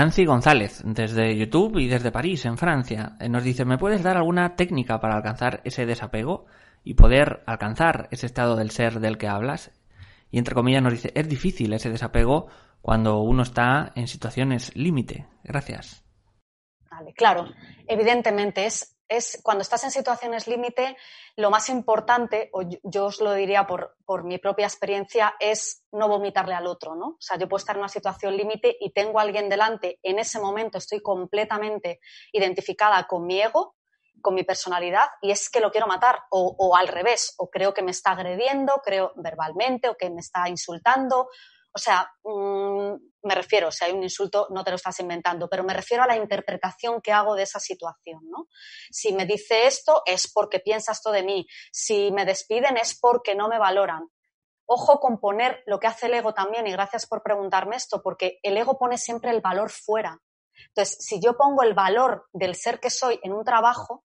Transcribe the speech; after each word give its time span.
Nancy 0.00 0.24
González, 0.24 0.80
desde 0.82 1.36
YouTube 1.36 1.76
y 1.76 1.86
desde 1.86 2.10
París, 2.10 2.46
en 2.46 2.56
Francia, 2.56 3.18
eh, 3.20 3.28
nos 3.28 3.44
dice, 3.44 3.66
¿me 3.66 3.76
puedes 3.76 4.02
dar 4.02 4.16
alguna 4.16 4.56
técnica 4.56 4.98
para 4.98 5.14
alcanzar 5.14 5.60
ese 5.64 5.84
desapego 5.84 6.46
y 6.82 6.94
poder 6.94 7.42
alcanzar 7.44 8.08
ese 8.10 8.24
estado 8.24 8.56
del 8.56 8.70
ser 8.70 9.00
del 9.00 9.18
que 9.18 9.28
hablas? 9.28 9.72
Y 10.30 10.38
entre 10.38 10.54
comillas 10.54 10.82
nos 10.82 10.94
dice, 10.94 11.12
es 11.14 11.28
difícil 11.28 11.74
ese 11.74 11.90
desapego 11.90 12.46
cuando 12.80 13.18
uno 13.18 13.42
está 13.42 13.92
en 13.94 14.08
situaciones 14.08 14.74
límite. 14.74 15.26
Gracias. 15.44 16.02
Vale, 16.90 17.12
claro, 17.12 17.44
evidentemente 17.86 18.64
es 18.64 18.96
es 19.10 19.40
cuando 19.42 19.62
estás 19.62 19.82
en 19.82 19.90
situaciones 19.90 20.46
límite, 20.46 20.96
lo 21.34 21.50
más 21.50 21.68
importante, 21.68 22.48
o 22.52 22.62
yo, 22.84 23.06
os 23.06 23.20
lo 23.20 23.34
diría 23.34 23.66
por, 23.66 23.96
por, 24.06 24.22
mi 24.22 24.38
propia 24.38 24.66
experiencia, 24.66 25.34
es 25.40 25.84
no 25.90 26.06
vomitarle 26.06 26.54
al 26.54 26.68
otro, 26.68 26.94
¿no? 26.94 27.06
O 27.08 27.20
sea, 27.20 27.36
yo 27.36 27.48
puedo 27.48 27.58
estar 27.58 27.74
en 27.74 27.80
una 27.80 27.88
situación 27.88 28.36
límite 28.36 28.76
y 28.78 28.92
tengo 28.92 29.18
a 29.18 29.22
alguien 29.22 29.48
delante, 29.48 29.98
en 30.04 30.20
ese 30.20 30.38
momento 30.38 30.78
estoy 30.78 31.02
completamente 31.02 31.98
identificada 32.32 33.08
con 33.08 33.26
mi 33.26 33.42
ego, 33.42 33.74
con 34.22 34.34
mi 34.34 34.44
personalidad, 34.44 35.08
y 35.20 35.32
es 35.32 35.50
que 35.50 35.60
lo 35.60 35.72
quiero 35.72 35.88
matar, 35.88 36.20
o, 36.30 36.54
o 36.56 36.76
al 36.76 36.86
revés, 36.86 37.34
o 37.38 37.50
creo 37.50 37.74
que 37.74 37.82
me 37.82 37.90
está 37.90 38.12
agrediendo, 38.12 38.74
creo 38.84 39.12
verbalmente, 39.16 39.88
o 39.88 39.96
que 39.96 40.08
me 40.08 40.20
está 40.20 40.48
insultando, 40.48 41.28
o 41.72 41.78
sea, 41.78 42.10
mmm, 42.24 42.94
me 43.22 43.34
refiero, 43.34 43.70
si 43.70 43.84
hay 43.84 43.92
un 43.92 44.02
insulto, 44.02 44.48
no 44.50 44.64
te 44.64 44.70
lo 44.70 44.76
estás 44.76 44.98
inventando, 45.00 45.48
pero 45.48 45.62
me 45.62 45.74
refiero 45.74 46.02
a 46.02 46.06
la 46.06 46.16
interpretación 46.16 47.00
que 47.00 47.12
hago 47.12 47.34
de 47.34 47.42
esa 47.42 47.60
situación, 47.60 48.20
¿no? 48.28 48.46
Si 48.90 49.12
me 49.12 49.26
dice 49.26 49.66
esto, 49.66 50.02
es 50.06 50.32
porque 50.32 50.60
piensa 50.60 50.92
esto 50.92 51.12
de 51.12 51.22
mí. 51.22 51.46
Si 51.70 52.10
me 52.12 52.24
despiden, 52.24 52.76
es 52.76 52.98
porque 52.98 53.34
no 53.34 53.48
me 53.48 53.58
valoran. 53.58 54.08
Ojo 54.66 55.00
con 55.00 55.18
poner 55.18 55.62
lo 55.66 55.80
que 55.80 55.86
hace 55.86 56.06
el 56.06 56.14
ego 56.14 56.32
también, 56.32 56.66
y 56.66 56.72
gracias 56.72 57.06
por 57.06 57.22
preguntarme 57.22 57.76
esto, 57.76 58.02
porque 58.02 58.38
el 58.42 58.56
ego 58.56 58.78
pone 58.78 58.98
siempre 58.98 59.30
el 59.30 59.40
valor 59.40 59.70
fuera. 59.70 60.18
Entonces, 60.68 60.98
si 61.00 61.20
yo 61.20 61.36
pongo 61.36 61.62
el 61.62 61.74
valor 61.74 62.28
del 62.32 62.54
ser 62.54 62.80
que 62.80 62.90
soy 62.90 63.18
en 63.22 63.32
un 63.32 63.44
trabajo, 63.44 64.04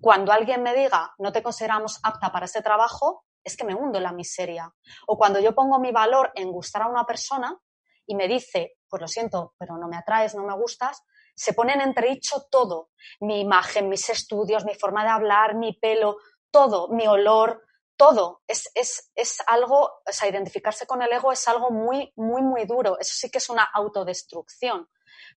cuando 0.00 0.32
alguien 0.32 0.62
me 0.62 0.74
diga 0.74 1.14
no 1.18 1.32
te 1.32 1.42
consideramos 1.42 2.00
apta 2.02 2.32
para 2.32 2.46
ese 2.46 2.62
trabajo, 2.62 3.24
es 3.44 3.56
que 3.56 3.64
me 3.64 3.74
hundo 3.74 3.98
en 3.98 4.04
la 4.04 4.12
miseria. 4.12 4.72
O 5.06 5.16
cuando 5.16 5.40
yo 5.40 5.54
pongo 5.54 5.78
mi 5.78 5.92
valor 5.92 6.32
en 6.34 6.50
gustar 6.52 6.82
a 6.82 6.88
una 6.88 7.04
persona 7.04 7.58
y 8.06 8.14
me 8.14 8.28
dice, 8.28 8.76
pues 8.88 9.00
lo 9.00 9.08
siento, 9.08 9.54
pero 9.58 9.76
no 9.76 9.88
me 9.88 9.96
atraes, 9.96 10.34
no 10.34 10.44
me 10.44 10.54
gustas, 10.54 11.02
se 11.34 11.52
pone 11.52 11.74
en 11.74 11.80
entredicho 11.80 12.46
todo. 12.50 12.90
Mi 13.20 13.40
imagen, 13.40 13.88
mis 13.88 14.08
estudios, 14.10 14.64
mi 14.64 14.74
forma 14.74 15.04
de 15.04 15.10
hablar, 15.10 15.54
mi 15.54 15.74
pelo, 15.74 16.16
todo, 16.50 16.88
mi 16.88 17.06
olor, 17.06 17.62
todo. 17.96 18.42
Es, 18.46 18.70
es, 18.74 19.10
es 19.14 19.42
algo, 19.46 19.82
o 19.82 20.12
sea, 20.12 20.28
identificarse 20.28 20.86
con 20.86 21.02
el 21.02 21.12
ego 21.12 21.32
es 21.32 21.46
algo 21.48 21.70
muy, 21.70 22.12
muy, 22.16 22.42
muy 22.42 22.64
duro. 22.64 22.98
Eso 22.98 23.14
sí 23.14 23.30
que 23.30 23.38
es 23.38 23.50
una 23.50 23.64
autodestrucción 23.64 24.88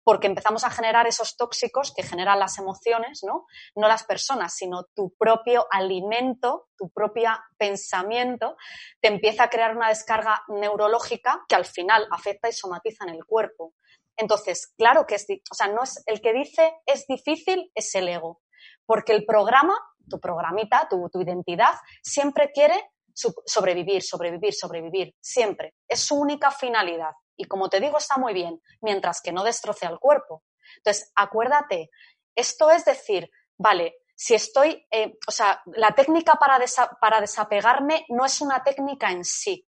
porque 0.03 0.27
empezamos 0.27 0.63
a 0.63 0.71
generar 0.71 1.07
esos 1.07 1.38
tóxicos 1.38 1.94
que 1.95 2.03
generan 2.03 2.39
las 2.39 2.57
emociones, 2.57 3.21
¿no? 3.25 3.45
No 3.75 3.88
las 3.88 4.03
personas, 4.03 4.53
sino 4.53 4.85
tu 4.95 5.13
propio 5.17 5.67
alimento, 5.71 6.67
tu 6.77 6.89
propio 6.89 7.30
pensamiento, 7.58 8.58
te 8.99 9.09
empieza 9.09 9.43
a 9.43 9.49
crear 9.49 9.75
una 9.75 9.89
descarga 9.89 10.41
neurológica 10.47 11.43
que 11.47 11.55
al 11.55 11.66
final 11.66 12.08
afecta 12.11 12.49
y 12.49 12.53
somatiza 12.53 13.05
en 13.05 13.16
el 13.16 13.25
cuerpo. 13.25 13.73
Entonces, 14.17 14.73
claro 14.77 15.05
que 15.05 15.16
es, 15.16 15.25
o 15.30 15.55
sea, 15.55 15.67
no 15.67 15.83
es 15.83 16.03
el 16.05 16.21
que 16.21 16.33
dice 16.33 16.73
es 16.86 17.05
difícil, 17.08 17.71
es 17.73 17.93
el 17.95 18.08
ego, 18.08 18.41
porque 18.86 19.13
el 19.13 19.25
programa, 19.25 19.77
tu 20.09 20.19
programita, 20.19 20.88
tu, 20.89 21.09
tu 21.09 21.21
identidad, 21.21 21.73
siempre 22.03 22.52
quiere 22.52 22.91
sobrevivir, 23.13 24.02
sobrevivir, 24.02 24.53
sobrevivir, 24.53 25.15
siempre. 25.20 25.76
Es 25.87 25.99
su 26.02 26.15
única 26.15 26.52
finalidad. 26.52 27.11
Y 27.41 27.45
como 27.45 27.69
te 27.69 27.79
digo, 27.79 27.97
está 27.97 28.17
muy 28.17 28.35
bien, 28.35 28.61
mientras 28.81 29.19
que 29.19 29.31
no 29.31 29.43
destroce 29.43 29.87
al 29.87 29.97
cuerpo. 29.97 30.43
Entonces, 30.77 31.11
acuérdate, 31.15 31.89
esto 32.35 32.69
es 32.69 32.85
decir, 32.85 33.31
vale, 33.57 33.95
si 34.15 34.35
estoy, 34.35 34.85
eh, 34.91 35.17
o 35.27 35.31
sea, 35.31 35.59
la 35.65 35.95
técnica 35.95 36.35
para, 36.35 36.63
para 37.02 37.19
desapegarme 37.19 38.05
no 38.09 38.25
es 38.25 38.41
una 38.41 38.63
técnica 38.63 39.09
en 39.09 39.25
sí. 39.25 39.67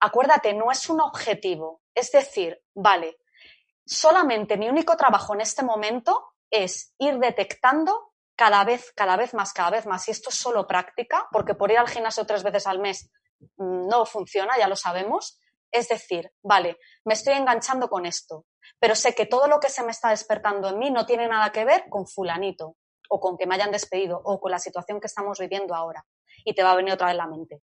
Acuérdate, 0.00 0.52
no 0.52 0.72
es 0.72 0.90
un 0.90 1.00
objetivo. 1.00 1.82
Es 1.94 2.10
decir, 2.10 2.60
vale, 2.74 3.20
solamente 3.86 4.56
mi 4.56 4.68
único 4.68 4.96
trabajo 4.96 5.34
en 5.34 5.42
este 5.42 5.62
momento 5.62 6.34
es 6.50 6.92
ir 6.98 7.20
detectando 7.20 8.14
cada 8.34 8.64
vez, 8.64 8.90
cada 8.96 9.16
vez 9.16 9.32
más, 9.32 9.52
cada 9.52 9.70
vez 9.70 9.86
más. 9.86 10.08
Y 10.08 10.10
esto 10.10 10.30
es 10.30 10.34
solo 10.34 10.66
práctica, 10.66 11.28
porque 11.30 11.54
por 11.54 11.70
ir 11.70 11.78
al 11.78 11.88
gimnasio 11.88 12.26
tres 12.26 12.42
veces 12.42 12.66
al 12.66 12.80
mes 12.80 13.12
mm, 13.58 13.86
no 13.86 14.04
funciona, 14.06 14.58
ya 14.58 14.66
lo 14.66 14.74
sabemos. 14.74 15.38
Es 15.70 15.88
decir, 15.88 16.30
vale, 16.42 16.78
me 17.04 17.14
estoy 17.14 17.34
enganchando 17.34 17.88
con 17.88 18.06
esto, 18.06 18.46
pero 18.78 18.94
sé 18.94 19.14
que 19.14 19.26
todo 19.26 19.48
lo 19.48 19.60
que 19.60 19.68
se 19.68 19.82
me 19.82 19.90
está 19.90 20.10
despertando 20.10 20.68
en 20.68 20.78
mí 20.78 20.90
no 20.90 21.06
tiene 21.06 21.28
nada 21.28 21.52
que 21.52 21.64
ver 21.64 21.84
con 21.88 22.06
fulanito 22.06 22.76
o 23.10 23.20
con 23.20 23.36
que 23.36 23.46
me 23.46 23.54
hayan 23.54 23.70
despedido 23.70 24.20
o 24.22 24.40
con 24.40 24.50
la 24.50 24.58
situación 24.58 25.00
que 25.00 25.06
estamos 25.06 25.38
viviendo 25.38 25.74
ahora. 25.74 26.04
Y 26.44 26.54
te 26.54 26.62
va 26.62 26.72
a 26.72 26.76
venir 26.76 26.92
otra 26.92 27.08
vez 27.08 27.16
la 27.16 27.26
mente. 27.26 27.62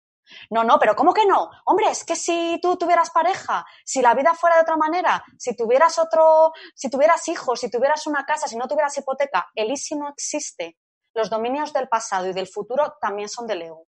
No, 0.50 0.64
no, 0.64 0.78
pero 0.78 0.96
¿cómo 0.96 1.12
que 1.12 1.26
no? 1.26 1.50
Hombre, 1.66 1.90
es 1.90 2.04
que 2.04 2.16
si 2.16 2.58
tú 2.62 2.76
tuvieras 2.76 3.10
pareja, 3.10 3.64
si 3.84 4.00
la 4.00 4.14
vida 4.14 4.34
fuera 4.34 4.56
de 4.56 4.62
otra 4.62 4.76
manera, 4.76 5.22
si 5.38 5.54
tuvieras 5.54 5.98
otro, 5.98 6.52
si 6.74 6.88
tuvieras 6.88 7.28
hijos, 7.28 7.60
si 7.60 7.70
tuvieras 7.70 8.06
una 8.06 8.24
casa, 8.24 8.48
si 8.48 8.56
no 8.56 8.66
tuvieras 8.66 8.96
hipoteca, 8.96 9.50
el 9.54 9.70
ISI 9.70 9.96
no 9.96 10.08
existe. 10.08 10.78
Los 11.14 11.30
dominios 11.30 11.72
del 11.72 11.88
pasado 11.88 12.26
y 12.26 12.32
del 12.32 12.48
futuro 12.48 12.96
también 13.00 13.28
son 13.28 13.46
del 13.46 13.62
ego. 13.62 13.86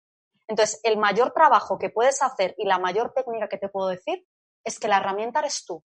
Entonces, 0.48 0.80
el 0.82 0.96
mayor 0.96 1.32
trabajo 1.32 1.78
que 1.78 1.90
puedes 1.90 2.22
hacer 2.22 2.54
y 2.58 2.64
la 2.64 2.78
mayor 2.78 3.12
técnica 3.14 3.48
que 3.48 3.58
te 3.58 3.68
puedo 3.68 3.88
decir 3.88 4.26
es 4.64 4.80
que 4.80 4.88
la 4.88 4.96
herramienta 4.96 5.40
eres 5.40 5.64
tú. 5.64 5.84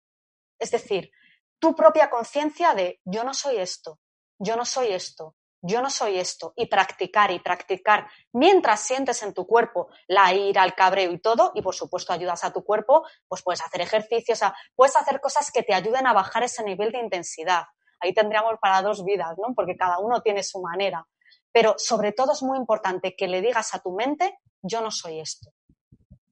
Es 0.60 0.72
decir, 0.72 1.12
tu 1.60 1.76
propia 1.76 2.10
conciencia 2.10 2.74
de 2.74 3.02
yo 3.04 3.24
no 3.24 3.34
soy 3.34 3.58
esto, 3.58 4.00
yo 4.40 4.56
no 4.56 4.66
soy 4.66 4.94
esto, 4.94 5.36
yo 5.62 5.82
no 5.82 5.90
soy 5.90 6.18
esto, 6.18 6.54
y 6.56 6.66
practicar 6.68 7.32
y 7.32 7.40
practicar 7.40 8.08
mientras 8.34 8.82
sientes 8.82 9.22
en 9.22 9.34
tu 9.34 9.46
cuerpo 9.46 9.90
la 10.08 10.34
ira, 10.34 10.64
el 10.64 10.74
cabreo 10.74 11.12
y 11.12 11.20
todo, 11.20 11.52
y 11.54 11.62
por 11.62 11.76
supuesto 11.76 12.14
ayudas 12.14 12.44
a 12.44 12.52
tu 12.52 12.64
cuerpo, 12.64 13.06
pues 13.28 13.44
puedes 13.44 13.62
hacer 13.62 13.82
ejercicios, 13.82 14.42
puedes 14.76 14.96
hacer 14.96 15.20
cosas 15.22 15.52
que 15.52 15.64
te 15.64 15.74
ayuden 15.74 16.08
a 16.08 16.14
bajar 16.14 16.44
ese 16.44 16.64
nivel 16.64 16.92
de 16.92 17.00
intensidad. 17.00 17.66
Ahí 18.00 18.14
tendríamos 18.14 18.56
para 18.60 18.82
dos 18.82 19.06
vidas, 19.06 19.38
¿no? 19.38 19.54
Porque 19.56 19.78
cada 19.78 20.00
uno 20.00 20.22
tiene 20.22 20.42
su 20.42 20.60
manera. 20.62 21.06
Pero 21.52 21.76
sobre 21.78 22.12
todo 22.12 22.32
es 22.34 22.44
muy 22.44 22.58
importante 22.58 23.16
que 23.16 23.28
le 23.28 23.42
digas 23.42 23.74
a 23.76 23.80
tu 23.80 23.92
mente 23.92 24.40
yo 24.62 24.82
no 24.82 24.92
soy 24.92 25.20
esto. 25.20 25.52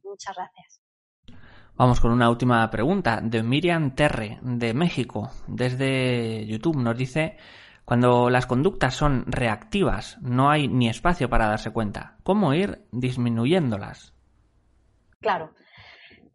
Muchas 0.04 0.36
gracias. 0.36 0.82
Vamos 1.76 2.02
con 2.02 2.12
una 2.12 2.30
última 2.30 2.70
pregunta 2.70 3.22
de 3.24 3.42
Miriam 3.42 3.96
Terre, 3.96 4.40
de 4.42 4.74
México. 4.74 5.32
Desde 5.48 6.46
YouTube 6.46 6.76
nos 6.76 6.98
dice, 6.98 7.38
cuando 7.86 8.30
las 8.30 8.46
conductas 8.46 8.96
son 8.96 9.24
reactivas, 9.28 10.18
no 10.22 10.52
hay 10.52 10.68
ni 10.68 10.90
espacio 10.90 11.30
para 11.30 11.48
darse 11.48 11.72
cuenta. 11.72 12.18
¿Cómo 12.24 12.54
ir 12.54 12.86
disminuyéndolas? 12.92 14.14
Claro, 15.22 15.54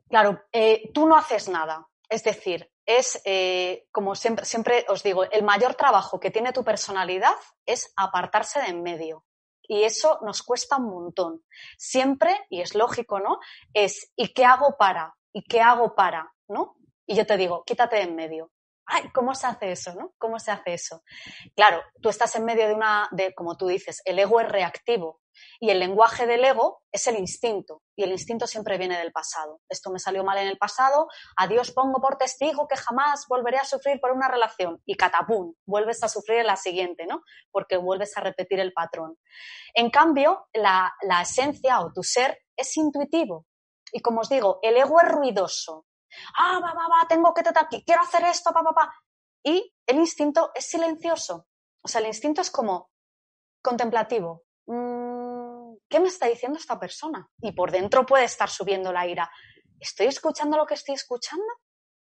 claro, 0.09 0.41
eh, 0.51 0.91
tú 0.95 1.07
no 1.07 1.17
haces 1.17 1.49
nada. 1.49 1.89
Es 2.09 2.25
decir, 2.25 2.71
es, 2.87 3.21
eh, 3.25 3.87
como 3.91 4.15
siempre, 4.15 4.45
siempre 4.45 4.85
os 4.89 5.03
digo, 5.03 5.25
el 5.25 5.43
mayor 5.43 5.75
trabajo 5.75 6.21
que 6.21 6.31
tiene 6.31 6.53
tu 6.53 6.65
personalidad 6.65 7.35
es 7.67 7.93
apartarse 7.97 8.61
de 8.61 8.69
en 8.69 8.83
medio. 8.83 9.25
Y 9.67 9.85
eso 9.85 10.19
nos 10.23 10.43
cuesta 10.43 10.77
un 10.77 10.91
montón. 10.91 11.43
Siempre, 11.79 12.47
y 12.51 12.61
es 12.61 12.75
lógico, 12.75 13.19
¿no? 13.19 13.39
Es, 13.73 14.13
¿y 14.17 14.35
qué 14.35 14.45
hago 14.45 14.77
para? 14.79 15.15
¿Y 15.33 15.43
qué 15.43 15.61
hago 15.61 15.95
para? 15.95 16.33
¿No? 16.49 16.77
Y 17.07 17.17
yo 17.17 17.27
te 17.27 17.37
digo, 17.37 17.65
quítate 17.65 17.97
de 17.97 18.03
en 18.03 18.15
medio. 18.15 18.51
Ay, 18.87 19.11
¿cómo 19.15 19.35
se 19.35 19.47
hace 19.47 19.73
eso, 19.73 19.95
no? 19.95 20.13
¿Cómo 20.19 20.39
se 20.39 20.51
hace 20.51 20.75
eso? 20.75 21.03
Claro, 21.57 21.83
tú 22.03 22.09
estás 22.11 22.35
en 22.37 22.45
medio 22.45 22.67
de 22.69 22.75
una, 22.75 23.09
de, 23.13 23.35
como 23.35 23.57
tú 23.57 23.67
dices, 23.67 24.03
el 24.05 24.19
ego 24.19 24.41
es 24.41 24.49
reactivo. 24.49 25.21
Y 25.59 25.71
el 25.71 25.81
lenguaje 25.81 26.27
del 26.27 26.45
ego 26.45 26.83
es 26.93 27.07
el 27.09 27.19
instinto, 27.19 27.83
y 27.97 28.05
el 28.05 28.13
instinto 28.13 28.47
siempre 28.47 28.79
viene 28.79 28.97
del 28.97 29.11
pasado. 29.11 29.61
Esto 29.69 29.91
me 29.91 29.99
salió 29.99 30.23
mal 30.23 30.39
en 30.39 30.47
el 30.47 30.59
pasado, 30.59 31.09
a 31.37 31.49
Dios 31.49 31.73
pongo 31.73 32.01
por 32.01 32.19
testigo 32.19 32.69
que 32.69 32.77
jamás 32.77 33.27
volveré 33.29 33.59
a 33.59 33.65
sufrir 33.65 34.01
por 34.01 34.13
una 34.13 34.29
relación, 34.29 34.81
y 34.87 34.97
catapum, 34.97 35.55
vuelves 35.67 36.03
a 36.05 36.09
sufrir 36.09 36.39
en 36.41 36.47
la 36.47 36.57
siguiente, 36.57 37.07
¿no? 37.07 37.23
Porque 37.51 37.77
vuelves 37.77 38.17
a 38.17 38.21
repetir 38.21 38.61
el 38.61 38.73
patrón. 38.73 39.19
En 39.75 39.91
cambio, 39.91 40.47
la, 40.53 40.93
la 41.03 41.23
esencia 41.23 41.81
o 41.81 41.93
tu 41.93 42.03
ser 42.03 42.39
es 42.57 42.77
intuitivo. 42.77 43.47
Y 43.93 44.01
como 44.01 44.21
os 44.21 44.29
digo, 44.29 44.59
el 44.63 44.77
ego 44.77 45.01
es 45.01 45.09
ruidoso. 45.09 45.87
Ah, 46.39 46.61
va, 46.63 46.73
va, 46.73 46.89
va, 46.89 47.09
tengo 47.09 47.33
que 47.35 47.43
tratar, 47.43 47.69
quiero 47.69 48.03
hacer 48.03 48.25
esto, 48.25 48.53
pa, 48.53 48.63
pa, 48.63 48.73
pa. 48.73 48.95
Y 49.43 49.75
el 49.87 49.97
instinto 49.97 50.51
es 50.55 50.67
silencioso. 50.67 51.47
O 51.83 51.89
sea, 51.89 52.01
el 52.01 52.07
instinto 52.07 52.41
es 52.41 52.51
como 52.51 52.91
contemplativo. 53.63 54.45
Mm, 54.67 55.45
¿qué 55.89 56.01
me 56.01 56.09
está 56.09 56.27
diciendo 56.27 56.59
esta 56.59 56.79
persona? 56.79 57.29
Y 57.41 57.53
por 57.53 57.71
dentro 57.71 58.05
puede 58.05 58.25
estar 58.25 58.51
subiendo 58.51 58.93
la 58.93 59.07
ira. 59.07 59.31
¿Estoy 59.79 60.07
escuchando 60.07 60.57
lo 60.57 60.67
que 60.67 60.75
estoy 60.75 60.95
escuchando? 60.95 61.47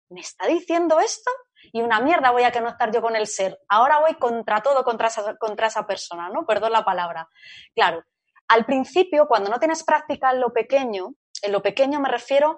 ¿Me 0.09 0.21
está 0.21 0.47
diciendo 0.47 0.99
esto? 0.99 1.31
Y 1.71 1.81
una 1.81 1.99
mierda 1.99 2.31
voy 2.31 2.43
a 2.43 2.51
conectar 2.51 2.91
yo 2.91 3.01
con 3.01 3.15
el 3.15 3.27
ser. 3.27 3.59
Ahora 3.67 3.99
voy 3.99 4.15
contra 4.15 4.61
todo, 4.61 4.83
contra 4.83 5.07
esa, 5.07 5.35
contra 5.37 5.67
esa 5.67 5.85
persona, 5.85 6.29
¿no? 6.29 6.45
Perdón 6.45 6.71
la 6.71 6.83
palabra. 6.83 7.29
Claro, 7.75 8.03
al 8.47 8.65
principio, 8.65 9.27
cuando 9.27 9.49
no 9.49 9.59
tienes 9.59 9.83
práctica 9.83 10.31
en 10.31 10.39
lo 10.39 10.51
pequeño, 10.51 11.13
en 11.41 11.51
lo 11.51 11.61
pequeño 11.61 11.99
me 11.99 12.09
refiero 12.09 12.57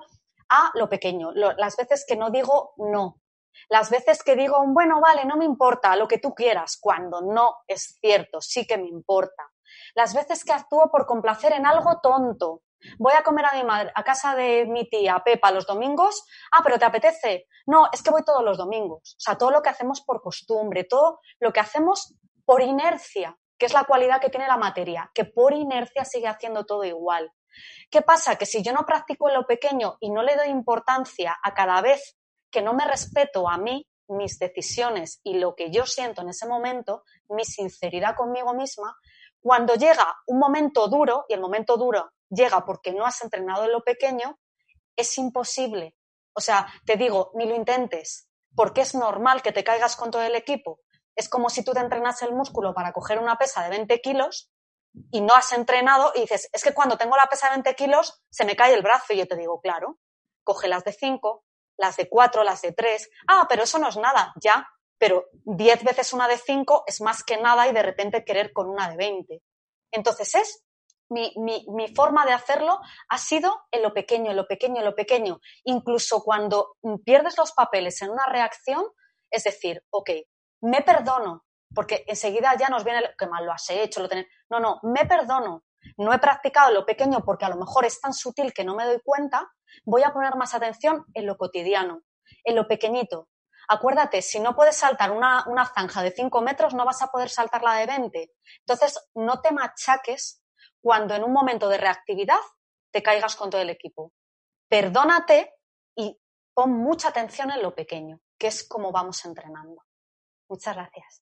a 0.52 0.72
lo 0.76 0.90
pequeño, 0.90 1.32
las 1.34 1.78
veces 1.78 2.06
que 2.08 2.18
no 2.18 2.30
digo 2.30 2.74
no, 2.78 3.22
Las 3.70 3.90
veces 3.90 4.22
que 4.24 4.36
digo, 4.36 4.64
bueno, 4.68 5.00
vale, 5.02 5.26
no 5.26 5.38
me 5.38 5.46
importa, 5.46 5.96
lo 5.96 6.08
que 6.08 6.20
tú 6.20 6.34
quieras, 6.36 6.78
cuando 6.80 7.22
no 7.22 7.56
es 7.68 7.98
cierto, 8.02 8.42
sí 8.42 8.68
que 8.68 8.78
me 8.78 8.88
importa. 8.88 9.50
Las 9.96 10.14
veces 10.14 10.44
que 10.44 10.54
actúo 10.54 10.90
por 10.92 11.06
complacer 11.06 11.54
en 11.54 11.66
algo 11.66 12.00
tonto. 12.02 12.62
Voy 12.98 13.14
a 13.14 13.24
comer 13.24 13.46
a 13.46 13.56
mi 13.56 13.64
madre, 13.64 13.92
a 13.94 14.04
casa 14.04 14.36
de 14.36 14.66
mi 14.66 14.90
tía 14.90 15.22
Pepa 15.24 15.52
los 15.52 15.68
domingos. 15.68 16.26
Ah, 16.52 16.62
pero 16.64 16.80
¿te 16.80 16.86
apetece? 16.86 17.48
No, 17.68 17.88
es 17.92 18.02
que 18.02 18.10
voy 18.10 18.24
todos 18.24 18.44
los 18.44 18.58
domingos. 18.58 19.16
O 19.18 19.20
sea, 19.20 19.38
todo 19.38 19.52
lo 19.52 19.62
que 19.62 19.70
hacemos 19.70 20.02
por 20.02 20.22
costumbre, 20.22 20.84
todo 20.84 21.20
lo 21.40 21.54
que 21.54 21.60
hacemos 21.60 22.16
por 22.44 22.62
inercia, 22.62 23.38
que 23.58 23.68
es 23.68 23.74
la 23.74 23.84
cualidad 23.84 24.20
que 24.20 24.30
tiene 24.30 24.48
la 24.48 24.58
materia, 24.58 25.12
que 25.14 25.26
por 25.26 25.54
inercia 25.54 26.06
sigue 26.06 26.28
haciendo 26.28 26.66
todo 26.66 26.84
igual. 26.84 27.32
¿Qué 27.90 28.02
pasa? 28.02 28.36
Que 28.38 28.46
si 28.46 28.62
yo 28.62 28.74
no 28.74 28.86
practico 28.86 29.30
en 29.30 29.36
lo 29.36 29.46
pequeño 29.46 29.98
y 30.00 30.10
no 30.10 30.24
le 30.24 30.36
doy 30.36 30.48
importancia 30.48 31.38
a 31.44 31.54
cada 31.54 31.82
vez 31.82 32.18
que 32.50 32.62
no 32.62 32.74
me 32.74 32.86
respeto 32.86 33.50
a 33.50 33.58
mí, 33.58 33.88
mis 34.08 34.40
decisiones 34.40 35.22
y 35.24 35.36
lo 35.36 35.56
que 35.56 35.72
yo 35.72 35.86
siento 35.86 36.22
en 36.22 36.30
ese 36.30 36.48
momento, 36.48 37.04
mi 37.30 37.46
sinceridad 37.46 38.16
conmigo 38.16 38.54
misma, 38.54 38.98
cuando 39.40 39.76
llega 39.76 40.06
un 40.28 40.38
momento 40.38 40.88
duro, 40.88 41.26
y 41.28 41.34
el 41.34 41.42
momento 41.42 41.78
duro 41.78 42.12
llega 42.30 42.66
porque 42.66 42.92
no 42.92 43.06
has 43.06 43.24
entrenado 43.24 43.66
en 43.66 43.72
lo 43.72 43.84
pequeño, 43.84 44.38
es 44.96 45.18
imposible. 45.18 45.96
O 46.34 46.42
sea, 46.42 46.68
te 46.86 46.96
digo, 46.96 47.32
ni 47.36 47.46
lo 47.46 47.56
intentes, 47.56 48.30
porque 48.56 48.82
es 48.82 48.96
normal 48.96 49.42
que 49.42 49.52
te 49.52 49.64
caigas 49.64 49.96
con 49.96 50.12
todo 50.12 50.22
el 50.22 50.36
equipo. 50.36 50.80
Es 51.16 51.28
como 51.28 51.50
si 51.50 51.64
tú 51.64 51.74
te 51.74 51.80
entrenas 51.80 52.22
el 52.22 52.34
músculo 52.34 52.74
para 52.74 52.94
coger 52.94 53.20
una 53.20 53.38
pesa 53.38 53.64
de 53.64 53.70
20 53.70 54.00
kilos 54.02 54.52
y 55.12 55.22
no 55.22 55.34
has 55.34 55.52
entrenado 55.54 56.12
y 56.16 56.22
dices, 56.22 56.50
es 56.52 56.64
que 56.64 56.74
cuando 56.74 56.98
tengo 56.98 57.16
la 57.16 57.28
pesa 57.28 57.48
de 57.48 57.56
20 57.56 57.76
kilos 57.76 58.22
se 58.30 58.46
me 58.46 58.56
cae 58.56 58.74
el 58.74 58.82
brazo 58.82 59.14
y 59.14 59.18
yo 59.18 59.28
te 59.28 59.38
digo, 59.38 59.62
claro, 59.62 60.00
coge 60.44 60.68
las 60.68 60.84
de 60.84 60.94
5, 60.94 61.44
las 61.78 61.98
de 61.98 62.10
4, 62.10 62.44
las 62.44 62.62
de 62.62 62.74
3. 62.74 63.10
Ah, 63.28 63.46
pero 63.50 63.64
eso 63.64 63.80
no 63.80 63.90
es 63.90 63.98
nada, 63.98 64.34
ya, 64.42 64.68
pero 64.98 65.26
10 65.46 65.84
veces 65.84 66.14
una 66.14 66.28
de 66.28 66.38
5 66.38 66.84
es 66.88 67.02
más 67.02 67.24
que 67.24 67.38
nada 67.38 67.68
y 67.68 67.74
de 67.74 67.84
repente 67.84 68.26
querer 68.26 68.54
con 68.54 68.70
una 68.70 68.90
de 68.90 68.98
20. 68.98 69.42
Entonces 69.92 70.36
es 70.36 70.64
mi, 71.10 71.34
mi, 71.38 71.66
mi, 71.70 71.94
forma 71.94 72.26
de 72.26 72.32
hacerlo 72.32 72.80
ha 73.10 73.18
sido 73.18 73.64
en 73.72 73.82
lo 73.82 73.94
pequeño, 73.94 74.32
en 74.32 74.38
lo 74.38 74.48
pequeño, 74.48 74.78
en 74.80 74.86
lo 74.86 74.96
pequeño. 74.96 75.42
Incluso 75.66 76.24
cuando 76.24 76.78
pierdes 77.04 77.38
los 77.38 77.52
papeles 77.52 78.02
en 78.02 78.12
una 78.12 78.26
reacción, 78.28 78.86
es 79.30 79.44
decir, 79.44 79.84
ok, 79.90 80.12
me 80.62 80.82
perdono, 80.82 81.44
porque 81.74 82.04
enseguida 82.08 82.56
ya 82.58 82.70
nos 82.70 82.84
viene, 82.84 83.02
que 83.18 83.28
mal 83.28 83.46
lo 83.46 83.52
has 83.52 83.70
hecho, 83.70 84.02
lo 84.02 84.10
tenés. 84.10 84.28
No, 84.50 84.60
no, 84.60 84.80
me 84.84 85.06
perdono. 85.06 85.64
No 85.98 86.14
he 86.14 86.20
practicado 86.20 86.72
lo 86.72 86.86
pequeño 86.86 87.24
porque 87.26 87.46
a 87.46 87.50
lo 87.50 87.56
mejor 87.56 87.86
es 87.86 88.00
tan 88.00 88.14
sutil 88.14 88.54
que 88.54 88.64
no 88.64 88.76
me 88.76 88.86
doy 88.86 89.00
cuenta. 89.04 89.52
Voy 89.86 90.04
a 90.04 90.14
poner 90.14 90.36
más 90.36 90.54
atención 90.54 91.06
en 91.14 91.26
lo 91.26 91.38
cotidiano, 91.38 92.04
en 92.44 92.56
lo 92.56 92.68
pequeñito. 92.68 93.30
Acuérdate, 93.68 94.22
si 94.22 94.40
no 94.40 94.56
puedes 94.56 94.76
saltar 94.76 95.12
una, 95.12 95.46
una 95.48 95.66
zanja 95.66 96.04
de 96.04 96.12
5 96.12 96.42
metros, 96.42 96.74
no 96.74 96.86
vas 96.86 97.02
a 97.02 97.08
poder 97.08 97.30
saltar 97.30 97.64
la 97.64 97.76
de 97.76 97.86
20. 97.86 98.32
Entonces, 98.60 99.10
no 99.16 99.42
te 99.42 99.52
machaques 99.52 100.44
cuando 100.82 101.16
en 101.16 101.24
un 101.24 101.32
momento 101.32 101.70
de 101.70 101.78
reactividad 101.78 102.40
te 102.92 103.02
caigas 103.02 103.36
con 103.36 103.50
todo 103.50 103.62
el 103.62 103.70
equipo. 103.70 104.14
Perdónate 104.68 105.54
y 105.96 106.20
pon 106.54 106.72
mucha 106.72 107.10
atención 107.10 107.52
en 107.52 107.62
lo 107.62 107.74
pequeño, 107.74 108.20
que 108.38 108.48
es 108.48 108.68
como 108.68 108.92
vamos 108.92 109.24
entrenando. 109.26 109.86
Muchas 110.50 110.76
gracias. 110.76 111.22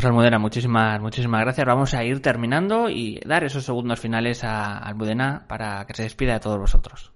Pues 0.00 0.08
Almudena, 0.08 0.38
muchísimas, 0.38 0.98
muchísimas 0.98 1.42
gracias. 1.42 1.66
Vamos 1.66 1.92
a 1.92 2.02
ir 2.02 2.22
terminando 2.22 2.88
y 2.88 3.20
dar 3.26 3.44
esos 3.44 3.66
segundos 3.66 4.00
finales 4.00 4.44
a 4.44 4.78
Almudena 4.78 5.44
para 5.46 5.84
que 5.84 5.92
se 5.92 6.04
despida 6.04 6.32
de 6.32 6.40
todos 6.40 6.58
vosotros. 6.58 7.12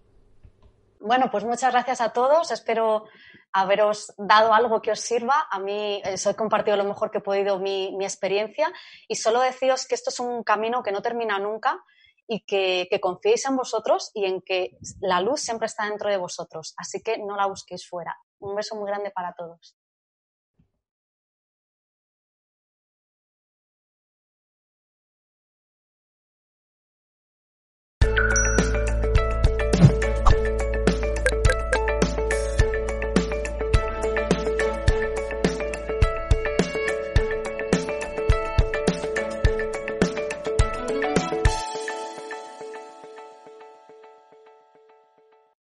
Bueno, 1.00 1.30
pues 1.30 1.46
muchas 1.46 1.72
gracias 1.72 2.02
a 2.02 2.12
todos. 2.12 2.50
Espero 2.50 3.06
haberos 3.54 4.12
dado 4.18 4.52
algo 4.52 4.82
que 4.82 4.90
os 4.90 5.00
sirva. 5.00 5.46
A 5.50 5.58
mí 5.60 6.02
os 6.12 6.26
he 6.26 6.36
compartido 6.36 6.76
lo 6.76 6.84
mejor 6.84 7.10
que 7.10 7.18
he 7.18 7.22
podido 7.22 7.58
mi, 7.58 7.96
mi 7.96 8.04
experiencia 8.04 8.70
y 9.08 9.14
solo 9.14 9.40
deciros 9.40 9.86
que 9.86 9.94
esto 9.94 10.10
es 10.10 10.20
un 10.20 10.42
camino 10.42 10.82
que 10.82 10.92
no 10.92 11.00
termina 11.00 11.38
nunca 11.38 11.82
y 12.26 12.44
que, 12.44 12.86
que, 12.90 13.00
confiéis 13.00 13.46
en 13.46 13.56
vosotros 13.56 14.10
y 14.12 14.26
en 14.26 14.42
que 14.42 14.76
la 15.00 15.22
luz 15.22 15.40
siempre 15.40 15.68
está 15.68 15.86
dentro 15.86 16.10
de 16.10 16.18
vosotros. 16.18 16.74
Así 16.76 17.02
que 17.02 17.16
no 17.16 17.34
la 17.34 17.46
busquéis 17.46 17.88
fuera. 17.88 18.14
Un 18.40 18.54
beso 18.54 18.76
muy 18.76 18.86
grande 18.90 19.10
para 19.10 19.32
todos. 19.32 19.74